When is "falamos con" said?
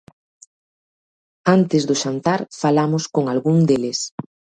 2.61-3.23